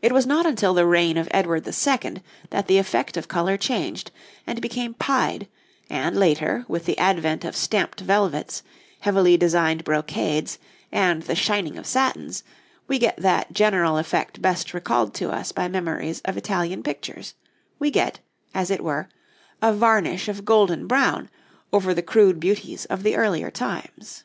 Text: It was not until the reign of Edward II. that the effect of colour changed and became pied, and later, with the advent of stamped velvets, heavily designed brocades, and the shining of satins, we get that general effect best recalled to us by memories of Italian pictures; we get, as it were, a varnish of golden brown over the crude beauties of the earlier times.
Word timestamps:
It 0.00 0.12
was 0.12 0.26
not 0.26 0.46
until 0.46 0.72
the 0.72 0.86
reign 0.86 1.18
of 1.18 1.28
Edward 1.32 1.66
II. 1.66 2.22
that 2.48 2.66
the 2.66 2.78
effect 2.78 3.18
of 3.18 3.28
colour 3.28 3.58
changed 3.58 4.10
and 4.46 4.58
became 4.58 4.94
pied, 4.94 5.48
and 5.90 6.16
later, 6.16 6.64
with 6.66 6.86
the 6.86 6.96
advent 6.96 7.44
of 7.44 7.54
stamped 7.54 8.00
velvets, 8.00 8.62
heavily 9.00 9.36
designed 9.36 9.84
brocades, 9.84 10.58
and 10.90 11.24
the 11.24 11.34
shining 11.34 11.76
of 11.76 11.84
satins, 11.86 12.42
we 12.88 12.98
get 12.98 13.18
that 13.18 13.52
general 13.52 13.98
effect 13.98 14.40
best 14.40 14.72
recalled 14.72 15.12
to 15.16 15.30
us 15.30 15.52
by 15.52 15.68
memories 15.68 16.22
of 16.24 16.38
Italian 16.38 16.82
pictures; 16.82 17.34
we 17.78 17.90
get, 17.90 18.20
as 18.54 18.70
it 18.70 18.82
were, 18.82 19.10
a 19.60 19.74
varnish 19.74 20.26
of 20.26 20.46
golden 20.46 20.86
brown 20.86 21.28
over 21.70 21.92
the 21.92 22.00
crude 22.00 22.40
beauties 22.40 22.86
of 22.86 23.02
the 23.02 23.14
earlier 23.14 23.50
times. 23.50 24.24